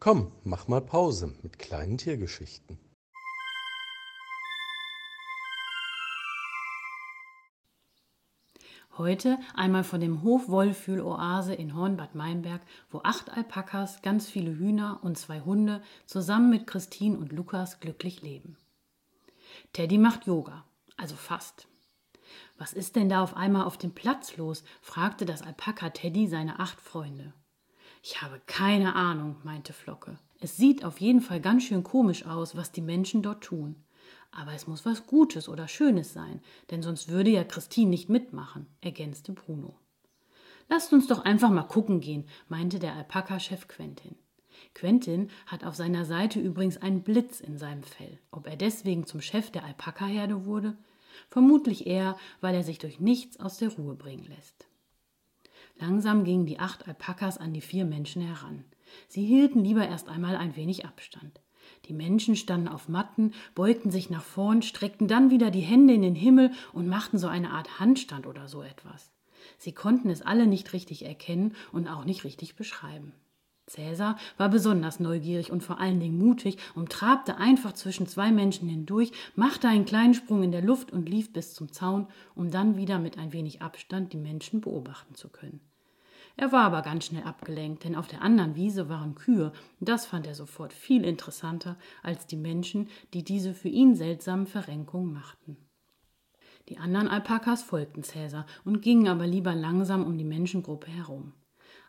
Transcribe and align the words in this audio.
Komm, 0.00 0.30
mach 0.44 0.68
mal 0.68 0.80
Pause 0.80 1.34
mit 1.42 1.58
kleinen 1.58 1.98
Tiergeschichten. 1.98 2.78
Heute 8.96 9.38
einmal 9.54 9.82
von 9.82 10.00
dem 10.00 10.22
Hof 10.22 10.48
Wollfühl-Oase 10.48 11.52
in 11.54 11.74
Hornbad 11.74 12.14
Meinberg, 12.14 12.62
wo 12.90 13.00
acht 13.02 13.30
Alpakas, 13.30 14.00
ganz 14.02 14.28
viele 14.28 14.56
Hühner 14.56 15.00
und 15.02 15.18
zwei 15.18 15.40
Hunde 15.40 15.82
zusammen 16.06 16.50
mit 16.50 16.68
Christine 16.68 17.18
und 17.18 17.32
Lukas 17.32 17.80
glücklich 17.80 18.22
leben. 18.22 18.56
Teddy 19.72 19.98
macht 19.98 20.26
Yoga, 20.26 20.64
also 20.96 21.16
fast. 21.16 21.66
Was 22.56 22.72
ist 22.72 22.94
denn 22.94 23.08
da 23.08 23.22
auf 23.22 23.36
einmal 23.36 23.64
auf 23.64 23.78
dem 23.78 23.94
Platz 23.94 24.36
los? 24.36 24.62
fragte 24.80 25.26
das 25.26 25.42
Alpaka 25.42 25.90
Teddy 25.90 26.28
seine 26.28 26.60
acht 26.60 26.80
Freunde. 26.80 27.32
Ich 28.02 28.22
habe 28.22 28.40
keine 28.46 28.94
Ahnung, 28.94 29.36
meinte 29.44 29.72
Flocke. 29.72 30.18
Es 30.40 30.56
sieht 30.56 30.84
auf 30.84 31.00
jeden 31.00 31.20
Fall 31.20 31.40
ganz 31.40 31.64
schön 31.64 31.82
komisch 31.82 32.24
aus, 32.26 32.56
was 32.56 32.70
die 32.72 32.80
Menschen 32.80 33.22
dort 33.22 33.42
tun. 33.42 33.76
Aber 34.30 34.52
es 34.52 34.66
muss 34.66 34.84
was 34.84 35.06
Gutes 35.06 35.48
oder 35.48 35.68
Schönes 35.68 36.12
sein, 36.12 36.40
denn 36.70 36.82
sonst 36.82 37.08
würde 37.08 37.30
ja 37.30 37.44
Christine 37.44 37.90
nicht 37.90 38.08
mitmachen, 38.08 38.66
ergänzte 38.80 39.32
Bruno. 39.32 39.74
Lasst 40.68 40.92
uns 40.92 41.06
doch 41.06 41.24
einfach 41.24 41.50
mal 41.50 41.62
gucken 41.62 42.00
gehen, 42.00 42.28
meinte 42.48 42.78
der 42.78 42.94
Alpaka-Chef 42.94 43.68
Quentin. 43.68 44.16
Quentin 44.74 45.30
hat 45.46 45.64
auf 45.64 45.74
seiner 45.74 46.04
Seite 46.04 46.40
übrigens 46.40 46.76
einen 46.76 47.02
Blitz 47.02 47.40
in 47.40 47.58
seinem 47.58 47.82
Fell. 47.82 48.18
Ob 48.30 48.46
er 48.46 48.56
deswegen 48.56 49.06
zum 49.06 49.20
Chef 49.20 49.50
der 49.50 49.64
Alpaka-Herde 49.64 50.44
wurde? 50.44 50.76
Vermutlich 51.30 51.86
eher, 51.86 52.16
weil 52.40 52.54
er 52.54 52.64
sich 52.64 52.78
durch 52.78 53.00
nichts 53.00 53.40
aus 53.40 53.58
der 53.58 53.70
Ruhe 53.70 53.94
bringen 53.94 54.24
lässt. 54.24 54.67
Langsam 55.80 56.24
gingen 56.24 56.46
die 56.46 56.58
acht 56.58 56.88
Alpakas 56.88 57.38
an 57.38 57.52
die 57.52 57.60
vier 57.60 57.84
Menschen 57.84 58.22
heran. 58.22 58.64
Sie 59.06 59.24
hielten 59.24 59.62
lieber 59.62 59.86
erst 59.86 60.08
einmal 60.08 60.36
ein 60.36 60.56
wenig 60.56 60.84
Abstand. 60.84 61.40
Die 61.84 61.92
Menschen 61.92 62.34
standen 62.34 62.68
auf 62.68 62.88
Matten, 62.88 63.32
beugten 63.54 63.90
sich 63.90 64.10
nach 64.10 64.22
vorn, 64.22 64.62
streckten 64.62 65.06
dann 65.06 65.30
wieder 65.30 65.50
die 65.50 65.60
Hände 65.60 65.94
in 65.94 66.02
den 66.02 66.14
Himmel 66.14 66.50
und 66.72 66.88
machten 66.88 67.18
so 67.18 67.28
eine 67.28 67.50
Art 67.50 67.78
Handstand 67.78 68.26
oder 68.26 68.48
so 68.48 68.62
etwas. 68.62 69.12
Sie 69.58 69.72
konnten 69.72 70.10
es 70.10 70.22
alle 70.22 70.46
nicht 70.46 70.72
richtig 70.72 71.04
erkennen 71.04 71.54
und 71.72 71.86
auch 71.86 72.04
nicht 72.04 72.24
richtig 72.24 72.56
beschreiben. 72.56 73.12
Cäsar 73.68 74.16
war 74.38 74.48
besonders 74.48 74.98
neugierig 74.98 75.52
und 75.52 75.62
vor 75.62 75.78
allen 75.78 76.00
Dingen 76.00 76.18
mutig 76.18 76.56
und 76.74 76.90
trabte 76.90 77.36
einfach 77.36 77.72
zwischen 77.72 78.06
zwei 78.06 78.32
Menschen 78.32 78.68
hindurch, 78.68 79.12
machte 79.36 79.68
einen 79.68 79.84
kleinen 79.84 80.14
Sprung 80.14 80.42
in 80.42 80.52
der 80.52 80.62
Luft 80.62 80.90
und 80.90 81.08
lief 81.08 81.32
bis 81.32 81.54
zum 81.54 81.70
Zaun, 81.72 82.06
um 82.34 82.50
dann 82.50 82.76
wieder 82.76 82.98
mit 82.98 83.18
ein 83.18 83.32
wenig 83.32 83.62
Abstand 83.62 84.12
die 84.12 84.18
Menschen 84.18 84.60
beobachten 84.60 85.14
zu 85.14 85.28
können. 85.28 85.60
Er 86.40 86.52
war 86.52 86.62
aber 86.62 86.82
ganz 86.82 87.06
schnell 87.06 87.24
abgelenkt, 87.24 87.82
denn 87.82 87.96
auf 87.96 88.06
der 88.06 88.22
anderen 88.22 88.54
Wiese 88.54 88.88
waren 88.88 89.16
Kühe, 89.16 89.52
das 89.80 90.06
fand 90.06 90.24
er 90.24 90.36
sofort 90.36 90.72
viel 90.72 91.04
interessanter 91.04 91.76
als 92.04 92.28
die 92.28 92.36
Menschen, 92.36 92.88
die 93.12 93.24
diese 93.24 93.54
für 93.54 93.68
ihn 93.68 93.96
seltsamen 93.96 94.46
Verrenkungen 94.46 95.12
machten. 95.12 95.56
Die 96.68 96.78
anderen 96.78 97.08
Alpakas 97.08 97.64
folgten 97.64 98.04
Cäsar 98.04 98.46
und 98.64 98.82
gingen 98.82 99.08
aber 99.08 99.26
lieber 99.26 99.52
langsam 99.56 100.06
um 100.06 100.16
die 100.16 100.24
Menschengruppe 100.24 100.88
herum. 100.88 101.32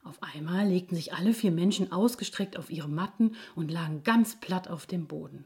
Auf 0.04 0.18
einmal 0.24 0.68
legten 0.68 0.96
sich 0.96 1.14
alle 1.14 1.36
vier 1.36 1.52
Menschen 1.52 1.92
ausgestreckt 1.92 2.58
auf 2.58 2.72
ihre 2.72 2.90
Matten 2.90 3.36
und 3.56 3.70
lagen 3.70 4.02
ganz 4.02 4.40
platt 4.40 4.68
auf 4.68 4.88
dem 4.88 5.06
Boden. 5.06 5.46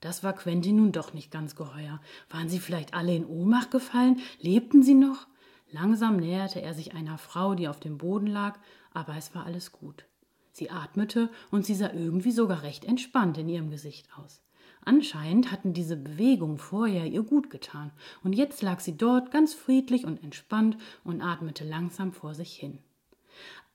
Das 0.00 0.22
war 0.22 0.32
Quentin 0.32 0.76
nun 0.76 0.92
doch 0.92 1.12
nicht 1.12 1.32
ganz 1.32 1.56
geheuer. 1.56 2.00
Waren 2.30 2.48
sie 2.48 2.60
vielleicht 2.60 2.94
alle 2.94 3.16
in 3.16 3.26
Ohnmacht 3.26 3.72
gefallen? 3.72 4.20
Lebten 4.38 4.84
sie 4.84 4.94
noch? 4.94 5.26
Langsam 5.70 6.16
näherte 6.16 6.62
er 6.62 6.74
sich 6.74 6.94
einer 6.94 7.18
Frau, 7.18 7.54
die 7.54 7.68
auf 7.68 7.80
dem 7.80 7.98
Boden 7.98 8.26
lag, 8.26 8.58
aber 8.92 9.16
es 9.16 9.34
war 9.34 9.44
alles 9.44 9.72
gut. 9.72 10.06
Sie 10.52 10.70
atmete 10.70 11.30
und 11.50 11.66
sie 11.66 11.74
sah 11.74 11.92
irgendwie 11.92 12.32
sogar 12.32 12.62
recht 12.62 12.84
entspannt 12.84 13.38
in 13.38 13.48
ihrem 13.48 13.70
Gesicht 13.70 14.08
aus. 14.16 14.42
Anscheinend 14.84 15.52
hatten 15.52 15.74
diese 15.74 15.96
Bewegungen 15.96 16.58
vorher 16.58 17.06
ihr 17.06 17.22
gut 17.22 17.50
getan, 17.50 17.92
und 18.24 18.32
jetzt 18.32 18.62
lag 18.62 18.80
sie 18.80 18.96
dort 18.96 19.30
ganz 19.30 19.52
friedlich 19.52 20.06
und 20.06 20.22
entspannt 20.22 20.78
und 21.04 21.20
atmete 21.20 21.64
langsam 21.64 22.12
vor 22.12 22.34
sich 22.34 22.54
hin. 22.54 22.78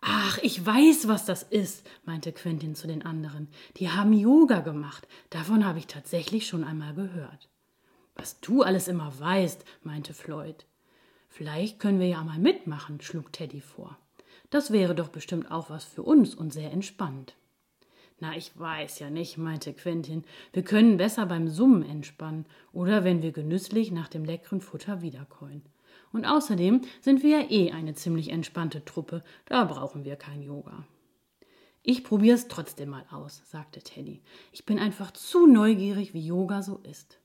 Ach, 0.01 0.37
ich 0.41 0.65
weiß, 0.65 1.07
was 1.07 1.25
das 1.25 1.43
ist, 1.43 1.87
meinte 2.03 2.33
Quentin 2.33 2.75
zu 2.75 2.87
den 2.87 3.05
anderen. 3.05 3.47
Die 3.77 3.89
haben 3.89 4.11
Yoga 4.11 4.59
gemacht. 4.59 5.07
Davon 5.29 5.65
habe 5.65 5.79
ich 5.79 5.87
tatsächlich 5.87 6.47
schon 6.47 6.65
einmal 6.65 6.93
gehört. 6.93 7.47
Was 8.15 8.41
du 8.41 8.63
alles 8.63 8.89
immer 8.89 9.17
weißt, 9.17 9.63
meinte 9.83 10.13
Floyd. 10.13 10.65
Vielleicht 11.35 11.79
können 11.79 11.99
wir 11.99 12.05
ja 12.05 12.23
mal 12.23 12.37
mitmachen, 12.37 13.01
schlug 13.01 13.33
Teddy 13.33 13.59
vor. 13.59 13.97
Das 14.51 14.69
wäre 14.69 14.93
doch 14.93 15.09
bestimmt 15.09 15.49
auch 15.49 15.71
was 15.71 15.83
für 15.83 16.03
uns 16.03 16.35
und 16.35 16.53
sehr 16.53 16.71
entspannt. 16.71 17.33
Na, 18.19 18.37
ich 18.37 18.51
weiß 18.57 18.99
ja 18.99 19.09
nicht, 19.09 19.39
meinte 19.39 19.73
Quentin. 19.73 20.25
Wir 20.51 20.61
können 20.61 20.97
besser 20.97 21.25
beim 21.25 21.47
Summen 21.47 21.81
entspannen 21.81 22.45
oder 22.71 23.03
wenn 23.03 23.23
wir 23.23 23.31
genüsslich 23.31 23.91
nach 23.91 24.09
dem 24.09 24.25
leckeren 24.25 24.61
Futter 24.61 25.01
wiederkäuen. 25.01 25.63
Und 26.11 26.25
außerdem 26.25 26.81
sind 27.01 27.23
wir 27.23 27.39
ja 27.39 27.49
eh 27.49 27.71
eine 27.71 27.95
ziemlich 27.95 28.29
entspannte 28.29 28.85
Truppe, 28.85 29.23
da 29.45 29.63
brauchen 29.65 30.05
wir 30.05 30.17
kein 30.17 30.43
Yoga. 30.43 30.85
Ich 31.81 32.03
probier's 32.03 32.47
trotzdem 32.47 32.89
mal 32.89 33.07
aus, 33.09 33.41
sagte 33.49 33.81
Teddy. 33.81 34.21
Ich 34.51 34.67
bin 34.67 34.77
einfach 34.77 35.09
zu 35.09 35.47
neugierig, 35.47 36.13
wie 36.13 36.27
Yoga 36.27 36.61
so 36.61 36.77
ist. 36.83 37.17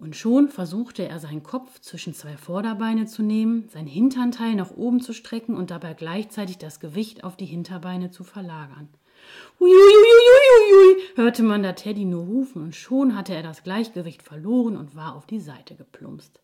Und 0.00 0.14
schon 0.14 0.48
versuchte 0.48 1.08
er 1.08 1.18
seinen 1.18 1.42
Kopf 1.42 1.80
zwischen 1.80 2.14
zwei 2.14 2.36
Vorderbeine 2.36 3.06
zu 3.06 3.22
nehmen, 3.22 3.68
sein 3.68 3.88
Hinternteil 3.88 4.54
nach 4.54 4.70
oben 4.70 5.00
zu 5.00 5.12
strecken 5.12 5.56
und 5.56 5.72
dabei 5.72 5.94
gleichzeitig 5.94 6.56
das 6.56 6.78
Gewicht 6.78 7.24
auf 7.24 7.36
die 7.36 7.46
Hinterbeine 7.46 8.12
zu 8.12 8.22
verlagern. 8.22 8.88
Uiuiuiuiui, 9.58 11.02
hörte 11.16 11.42
man 11.42 11.64
da 11.64 11.72
Teddy 11.72 12.04
nur 12.04 12.24
rufen 12.24 12.62
und 12.62 12.76
schon 12.76 13.16
hatte 13.16 13.34
er 13.34 13.42
das 13.42 13.64
Gleichgewicht 13.64 14.22
verloren 14.22 14.76
und 14.76 14.94
war 14.94 15.16
auf 15.16 15.26
die 15.26 15.40
Seite 15.40 15.74
geplumpst. 15.74 16.40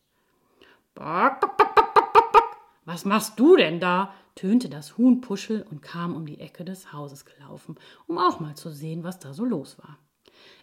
Was 2.85 3.05
machst 3.05 3.39
du 3.39 3.57
denn 3.57 3.79
da? 3.79 4.13
tönte 4.35 4.69
das 4.69 4.99
Huhn 4.99 5.21
Puschel 5.21 5.65
und 5.71 5.81
kam 5.81 6.17
um 6.17 6.27
die 6.27 6.41
Ecke 6.41 6.65
des 6.65 6.93
Hauses 6.93 7.25
gelaufen, 7.25 7.77
um 8.09 8.19
auch 8.19 8.41
mal 8.41 8.57
zu 8.57 8.71
sehen, 8.71 9.05
was 9.05 9.21
da 9.21 9.33
so 9.33 9.45
los 9.45 9.79
war. 9.79 9.97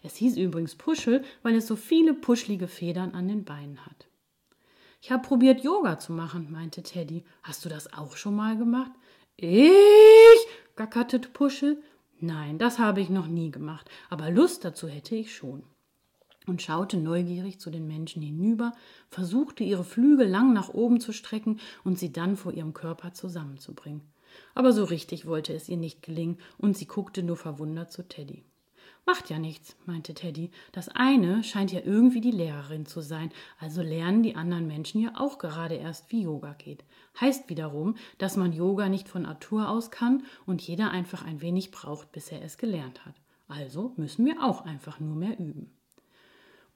Es 0.02 0.16
hieß 0.16 0.36
übrigens 0.36 0.74
Puschel, 0.74 1.22
weil 1.42 1.54
es 1.54 1.66
so 1.66 1.76
viele 1.76 2.14
puschlige 2.14 2.68
Federn 2.68 3.12
an 3.12 3.28
den 3.28 3.44
Beinen 3.44 3.84
hat. 3.86 4.08
Ich 5.00 5.10
habe 5.10 5.26
probiert, 5.26 5.64
Yoga 5.64 5.98
zu 5.98 6.12
machen, 6.12 6.50
meinte 6.50 6.82
Teddy. 6.82 7.24
Hast 7.42 7.64
du 7.64 7.68
das 7.68 7.92
auch 7.92 8.16
schon 8.16 8.36
mal 8.36 8.56
gemacht? 8.56 8.92
Ich, 9.36 10.46
gackerte 10.76 11.18
Puschel. 11.18 11.82
Nein, 12.20 12.58
das 12.58 12.78
habe 12.78 13.00
ich 13.00 13.10
noch 13.10 13.26
nie 13.26 13.50
gemacht, 13.50 13.90
aber 14.08 14.30
Lust 14.30 14.64
dazu 14.64 14.86
hätte 14.86 15.16
ich 15.16 15.34
schon. 15.34 15.64
Und 16.46 16.62
schaute 16.62 16.96
neugierig 16.96 17.58
zu 17.58 17.70
den 17.70 17.86
Menschen 17.86 18.22
hinüber, 18.22 18.72
versuchte 19.08 19.64
ihre 19.64 19.84
Flügel 19.84 20.28
lang 20.28 20.52
nach 20.52 20.68
oben 20.68 21.00
zu 21.00 21.12
strecken 21.12 21.58
und 21.82 21.98
sie 21.98 22.12
dann 22.12 22.36
vor 22.36 22.52
ihrem 22.52 22.74
Körper 22.74 23.12
zusammenzubringen. 23.12 24.02
Aber 24.54 24.72
so 24.72 24.84
richtig 24.84 25.26
wollte 25.26 25.52
es 25.52 25.68
ihr 25.68 25.76
nicht 25.76 26.02
gelingen, 26.02 26.38
und 26.58 26.76
sie 26.76 26.86
guckte 26.86 27.22
nur 27.22 27.36
verwundert 27.36 27.92
zu 27.92 28.06
Teddy. 28.06 28.44
Macht 29.04 29.30
ja 29.30 29.38
nichts, 29.38 29.76
meinte 29.84 30.14
Teddy. 30.14 30.50
Das 30.70 30.88
eine 30.88 31.42
scheint 31.42 31.72
ja 31.72 31.80
irgendwie 31.84 32.20
die 32.20 32.30
Lehrerin 32.30 32.86
zu 32.86 33.00
sein, 33.00 33.32
also 33.58 33.82
lernen 33.82 34.22
die 34.22 34.36
anderen 34.36 34.68
Menschen 34.68 35.00
ja 35.00 35.12
auch 35.16 35.38
gerade 35.38 35.74
erst, 35.74 36.12
wie 36.12 36.22
Yoga 36.22 36.54
geht. 36.54 36.84
Heißt 37.20 37.48
wiederum, 37.48 37.96
dass 38.18 38.36
man 38.36 38.52
Yoga 38.52 38.88
nicht 38.88 39.08
von 39.08 39.22
Natur 39.22 39.68
aus 39.68 39.90
kann 39.90 40.22
und 40.46 40.62
jeder 40.62 40.92
einfach 40.92 41.24
ein 41.24 41.40
wenig 41.40 41.72
braucht, 41.72 42.12
bis 42.12 42.30
er 42.30 42.42
es 42.42 42.58
gelernt 42.58 43.04
hat. 43.04 43.16
Also 43.48 43.92
müssen 43.96 44.24
wir 44.24 44.42
auch 44.42 44.64
einfach 44.64 45.00
nur 45.00 45.16
mehr 45.16 45.38
üben. 45.38 45.72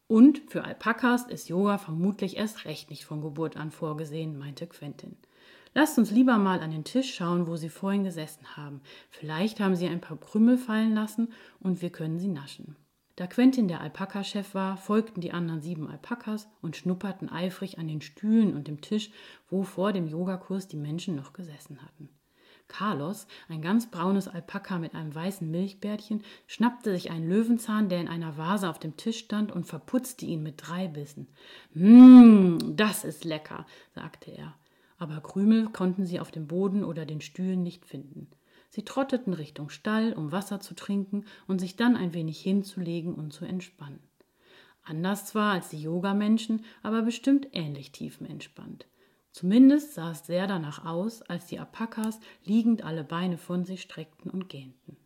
Und 0.09 0.43
für 0.49 0.65
Alpakas 0.65 1.27
ist 1.27 1.49
Yoga 1.49 1.79
vermutlich 1.79 2.37
erst 2.37 2.65
recht 2.65 2.91
nicht 2.91 3.05
von 3.05 3.21
Geburt 3.21 3.57
an 3.57 3.71
vorgesehen, 3.71 4.37
meinte 4.39 4.67
Quentin. 4.67 5.17
Lasst 5.79 5.99
uns 5.99 6.11
lieber 6.11 6.39
mal 6.39 6.61
an 6.61 6.71
den 6.71 6.85
Tisch 6.85 7.15
schauen, 7.15 7.47
wo 7.47 7.57
Sie 7.57 7.69
vorhin 7.69 8.03
gesessen 8.03 8.57
haben. 8.57 8.81
Vielleicht 9.11 9.61
haben 9.61 9.77
Sie 9.77 9.87
ein 9.87 10.01
paar 10.01 10.17
Krümel 10.17 10.57
fallen 10.57 10.95
lassen 10.95 11.35
und 11.61 11.83
wir 11.83 11.91
können 11.91 12.19
sie 12.19 12.29
naschen. 12.29 12.77
Da 13.15 13.27
Quentin 13.27 13.69
der 13.69 13.83
Alpaka-Chef 13.83 14.55
war, 14.55 14.79
folgten 14.79 15.21
die 15.21 15.33
anderen 15.33 15.61
sieben 15.61 15.87
Alpakas 15.87 16.49
und 16.63 16.77
schnupperten 16.77 17.29
eifrig 17.29 17.79
an 17.79 17.89
den 17.89 18.01
Stühlen 18.01 18.57
und 18.57 18.69
dem 18.69 18.81
Tisch, 18.81 19.11
wo 19.51 19.65
vor 19.65 19.93
dem 19.93 20.09
Yogakurs 20.09 20.67
die 20.67 20.79
Menschen 20.79 21.15
noch 21.15 21.35
gesessen 21.35 21.83
hatten. 21.83 22.09
Carlos, 22.69 23.27
ein 23.51 23.61
ganz 23.61 23.91
braunes 23.91 24.29
Alpaka 24.29 24.79
mit 24.79 24.95
einem 24.95 25.15
weißen 25.15 25.51
Milchbärtchen, 25.51 26.25
schnappte 26.47 26.91
sich 26.93 27.11
einen 27.11 27.29
Löwenzahn, 27.29 27.91
der 27.91 28.01
in 28.01 28.09
einer 28.09 28.39
Vase 28.39 28.71
auf 28.71 28.79
dem 28.79 28.97
Tisch 28.97 29.19
stand, 29.19 29.53
und 29.53 29.67
verputzte 29.67 30.25
ihn 30.25 30.43
mit 30.43 30.55
drei 30.57 30.89
Bissen. 30.89 31.29
Mmm, 31.75 32.77
das 32.77 33.05
ist 33.05 33.27
lecker, 33.27 33.67
sagte 33.95 34.31
er 34.31 34.55
aber 34.99 35.21
Krümel 35.21 35.69
konnten 35.69 36.07
sie 36.07 36.21
auf 36.21 36.31
dem 36.31 36.47
Boden 36.47 36.85
oder 36.85 37.07
den 37.07 37.21
Stühlen 37.21 37.63
nicht 37.63 37.85
finden. 37.85 38.29
Sie 38.71 38.85
trotteten 38.85 39.33
Richtung 39.33 39.71
Stall, 39.71 40.13
um 40.13 40.33
Wasser 40.33 40.61
zu 40.61 40.75
trinken 40.75 41.25
und 41.47 41.61
sich 41.61 41.77
dann 41.77 41.97
ein 41.97 42.15
wenig 42.15 42.41
hinzulegen 42.41 43.15
und 43.15 43.33
zu 43.33 43.45
entspannen. 43.45 44.01
Anders 44.83 45.27
zwar 45.27 45.53
als 45.53 45.71
die 45.71 45.83
Yogamenschen, 45.83 46.65
aber 46.83 47.03
bestimmt 47.03 47.49
ähnlich 47.53 47.93
tiefenentspannt. 47.93 48.87
Zumindest 49.33 49.95
sah 49.95 50.13
es 50.13 50.27
sehr 50.27 50.47
danach 50.47 50.85
aus, 50.85 51.23
als 51.23 51.47
die 51.47 51.59
Apakas 51.59 52.21
liegend 52.45 52.85
alle 52.85 53.05
Beine 53.05 53.37
von 53.37 53.65
sich 53.65 53.83
streckten 53.83 54.31
und 54.31 54.49
gähnten. 54.49 54.97